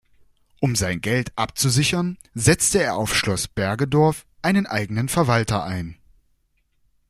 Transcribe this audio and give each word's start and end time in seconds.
Um 0.61 0.75
sein 0.75 0.99
Geld 0.99 1.31
abzusichern, 1.35 2.17
setzte 2.33 2.81
er 2.81 2.95
auf 2.95 3.15
Schloss 3.15 3.47
Bergedorf 3.47 4.25
einen 4.41 4.65
eigenen 4.65 5.09
Verwalter 5.09 5.63
ein. 5.63 5.95